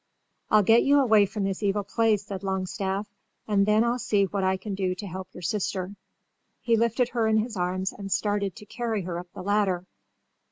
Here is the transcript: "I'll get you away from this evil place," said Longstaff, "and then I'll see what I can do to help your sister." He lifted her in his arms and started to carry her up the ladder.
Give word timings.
"I'll 0.49 0.63
get 0.63 0.81
you 0.81 0.99
away 0.99 1.27
from 1.27 1.43
this 1.43 1.61
evil 1.61 1.83
place," 1.83 2.25
said 2.25 2.41
Longstaff, 2.41 3.07
"and 3.47 3.67
then 3.67 3.83
I'll 3.83 3.99
see 3.99 4.23
what 4.23 4.43
I 4.43 4.57
can 4.57 4.73
do 4.73 4.95
to 4.95 5.05
help 5.05 5.27
your 5.31 5.43
sister." 5.43 5.93
He 6.59 6.75
lifted 6.75 7.09
her 7.09 7.27
in 7.27 7.37
his 7.37 7.55
arms 7.55 7.91
and 7.93 8.11
started 8.11 8.55
to 8.55 8.65
carry 8.65 9.03
her 9.03 9.19
up 9.19 9.31
the 9.35 9.43
ladder. 9.43 9.85